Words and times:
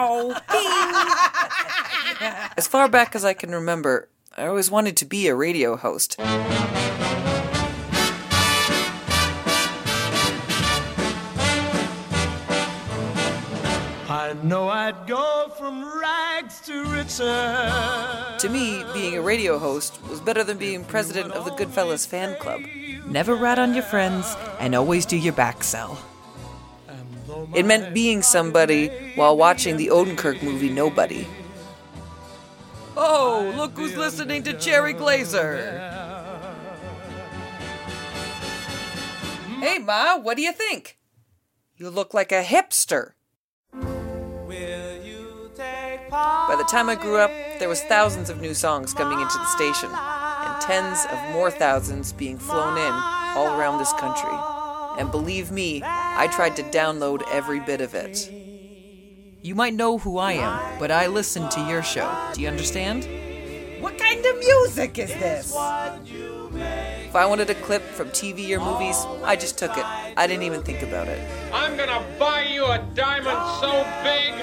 Pow! 0.00 0.32
as 2.56 2.66
far 2.66 2.88
back 2.88 3.14
as 3.14 3.22
I 3.22 3.34
can 3.34 3.50
remember, 3.50 4.08
I 4.34 4.46
always 4.46 4.70
wanted 4.70 4.96
to 4.98 5.04
be 5.04 5.28
a 5.28 5.34
radio 5.34 5.76
host. 5.76 6.16
I 14.08 14.34
know 14.42 14.70
I'd 14.70 15.06
go 15.06 15.52
from 15.58 15.84
rags 16.00 16.62
to 16.62 16.84
riches. 16.86 17.20
To 17.20 18.48
me, 18.48 18.82
being 18.94 19.16
a 19.16 19.20
radio 19.20 19.58
host 19.58 20.00
was 20.08 20.22
better 20.22 20.42
than 20.42 20.56
being 20.56 20.82
president 20.84 21.32
of 21.32 21.44
the 21.44 21.50
Goodfellas 21.50 22.06
fan 22.06 22.36
club. 22.40 22.62
Never 23.06 23.34
rat 23.34 23.58
on 23.58 23.74
your 23.74 23.82
friends 23.82 24.34
and 24.60 24.74
always 24.74 25.04
do 25.04 25.18
your 25.18 25.34
back 25.34 25.62
sell. 25.62 25.98
It 27.54 27.64
meant 27.66 27.94
being 27.94 28.22
somebody 28.22 28.88
while 29.14 29.36
watching 29.36 29.76
the 29.76 29.88
Odenkirk 29.88 30.42
movie 30.42 30.68
Nobody. 30.68 31.26
Oh, 32.96 33.52
look 33.56 33.76
who's 33.76 33.96
listening 33.96 34.42
to 34.44 34.52
Cherry 34.52 34.94
Glazerr. 34.94 35.88
Hey, 39.60 39.78
Ma, 39.78 40.16
what 40.18 40.36
do 40.36 40.42
you 40.42 40.52
think? 40.52 40.98
You 41.76 41.90
look 41.90 42.12
like 42.14 42.32
a 42.32 42.42
hipster. 42.42 43.12
By 46.10 46.56
the 46.56 46.64
time 46.64 46.88
I 46.88 46.96
grew 46.96 47.18
up, 47.18 47.30
there 47.60 47.68
was 47.68 47.82
thousands 47.82 48.30
of 48.30 48.40
new 48.40 48.52
songs 48.52 48.92
coming 48.92 49.20
into 49.20 49.38
the 49.38 49.46
station, 49.46 49.88
and 49.88 50.60
tens 50.60 51.06
of 51.10 51.32
more 51.32 51.50
thousands 51.50 52.12
being 52.12 52.36
flown 52.36 52.76
in 52.76 52.92
all 53.36 53.56
around 53.58 53.78
this 53.78 53.92
country. 53.92 54.36
And 54.98 55.10
believe 55.10 55.52
me, 55.52 55.82
I 56.12 56.26
tried 56.26 56.56
to 56.56 56.62
download 56.64 57.22
every 57.30 57.60
bit 57.60 57.80
of 57.80 57.94
it. 57.94 58.30
You 59.42 59.54
might 59.54 59.74
know 59.74 59.96
who 59.96 60.18
I 60.18 60.32
am, 60.32 60.78
but 60.78 60.90
I 60.90 61.06
listen 61.06 61.48
to 61.48 61.60
your 61.62 61.82
show. 61.82 62.10
Do 62.34 62.42
you 62.42 62.48
understand? 62.48 63.08
What 63.80 63.96
kind 63.96 64.24
of 64.26 64.38
music 64.38 64.98
is 64.98 65.08
this? 65.14 65.54
If 66.52 67.16
I 67.16 67.24
wanted 67.24 67.48
a 67.48 67.54
clip 67.54 67.82
from 67.82 68.08
TV 68.10 68.50
or 68.50 68.60
movies, 68.60 69.06
I 69.24 69.36
just 69.36 69.56
took 69.56 69.76
it. 69.78 69.84
I 69.84 70.26
didn't 70.26 70.42
even 70.42 70.62
think 70.62 70.82
about 70.82 71.08
it. 71.08 71.18
I'm 71.52 71.76
gonna 71.76 72.04
buy 72.18 72.42
you 72.42 72.66
a 72.66 72.78
diamond 72.94 73.38
so 73.60 73.86
big, 74.04 74.34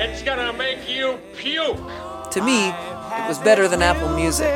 it's 0.00 0.22
gonna 0.22 0.52
make 0.54 0.88
you 0.88 1.18
puke. 1.36 1.76
To 2.30 2.40
me, 2.40 2.68
it 2.70 3.28
was 3.28 3.38
better 3.40 3.68
than 3.68 3.82
Apple 3.82 4.08
Music. 4.16 4.48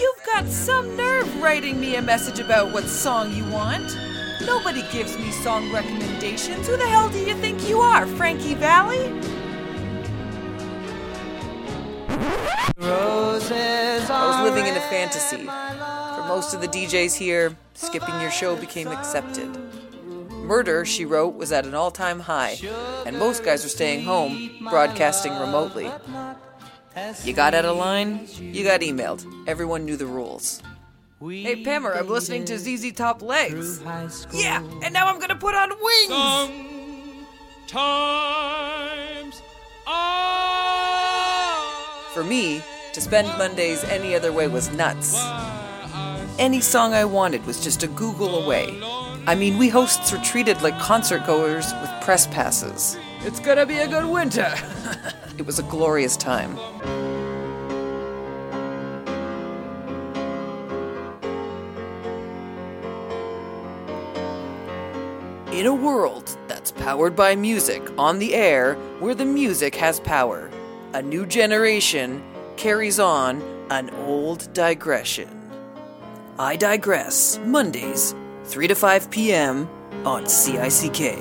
You've 0.00 0.26
got 0.26 0.48
some 0.48 0.96
nerve 0.96 1.40
writing 1.40 1.78
me 1.80 1.94
a 1.96 2.02
message 2.02 2.40
about 2.40 2.72
what 2.72 2.84
song 2.84 3.32
you 3.32 3.44
want. 3.52 3.96
Nobody 4.46 4.82
gives 4.92 5.16
me 5.18 5.30
song 5.30 5.72
recommendations. 5.72 6.66
Who 6.66 6.76
the 6.76 6.86
hell 6.86 7.08
do 7.08 7.18
you 7.18 7.34
think 7.34 7.68
you 7.68 7.80
are, 7.80 8.06
Frankie 8.06 8.54
Valli? 8.54 9.12
I 14.10 14.26
was 14.26 14.42
living 14.42 14.66
in 14.66 14.76
a 14.76 14.80
fantasy. 14.80 15.44
For 15.44 16.28
most 16.28 16.54
of 16.54 16.60
the 16.60 16.68
DJs 16.68 17.16
here, 17.16 17.56
skipping 17.74 18.20
your 18.20 18.30
show 18.30 18.56
became 18.56 18.88
accepted. 18.88 19.48
Murder, 20.30 20.84
she 20.84 21.04
wrote, 21.04 21.34
was 21.34 21.52
at 21.52 21.64
an 21.64 21.74
all 21.74 21.90
time 21.90 22.20
high, 22.20 22.58
and 23.06 23.18
most 23.18 23.44
guys 23.44 23.62
were 23.62 23.68
staying 23.68 24.04
home, 24.04 24.50
broadcasting 24.68 25.32
remotely. 25.38 25.90
You 27.24 27.32
got 27.32 27.54
out 27.54 27.64
of 27.64 27.76
line, 27.76 28.28
you 28.38 28.64
got 28.64 28.80
emailed. 28.80 29.24
Everyone 29.46 29.84
knew 29.84 29.96
the 29.96 30.06
rules. 30.06 30.62
Hey, 31.30 31.62
Pammer, 31.62 31.92
I'm 31.92 32.08
listening 32.08 32.44
to 32.46 32.58
ZZ 32.58 32.90
Top 32.92 33.22
Legs. 33.22 33.80
Yeah, 34.32 34.60
and 34.82 34.92
now 34.92 35.06
I'm 35.06 35.20
gonna 35.20 35.36
put 35.36 35.54
on 35.54 35.68
wings. 35.70 36.08
Sometimes 37.68 39.40
I 39.86 40.90
For 42.12 42.24
me, 42.24 42.60
to 42.92 43.00
spend 43.00 43.28
Mondays 43.38 43.84
any 43.84 44.16
other 44.16 44.32
way 44.32 44.48
was 44.48 44.72
nuts. 44.72 45.16
Any 46.40 46.60
song 46.60 46.92
I 46.92 47.04
wanted 47.04 47.46
was 47.46 47.62
just 47.62 47.84
a 47.84 47.88
Google 47.88 48.42
away. 48.42 48.80
I 49.28 49.36
mean, 49.36 49.58
we 49.58 49.68
hosts 49.68 50.10
were 50.10 50.18
treated 50.18 50.60
like 50.60 50.76
concert 50.80 51.24
goers 51.24 51.72
with 51.80 51.90
press 52.00 52.26
passes. 52.26 52.98
It's 53.20 53.38
gonna 53.38 53.64
be 53.64 53.76
a 53.76 53.86
good 53.86 54.06
winter. 54.06 54.52
It 55.38 55.46
was 55.46 55.58
a 55.58 55.62
glorious 55.62 56.16
time. 56.16 56.58
In 65.52 65.66
a 65.66 65.74
world 65.74 66.34
that's 66.48 66.72
powered 66.72 67.14
by 67.14 67.36
music 67.36 67.82
on 67.98 68.18
the 68.18 68.34
air, 68.34 68.74
where 69.00 69.14
the 69.14 69.26
music 69.26 69.74
has 69.74 70.00
power, 70.00 70.50
a 70.94 71.02
new 71.02 71.26
generation 71.26 72.22
carries 72.56 72.98
on 72.98 73.42
an 73.68 73.90
old 74.06 74.50
digression. 74.54 75.28
I 76.38 76.56
digress, 76.56 77.38
Mondays, 77.44 78.14
3 78.44 78.66
to 78.68 78.74
5 78.74 79.10
p.m. 79.10 79.68
on 80.06 80.24
CICK. 80.24 81.18